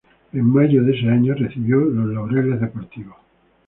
[0.33, 3.17] En mayo de ese año, recibió los Laureles Deportivos.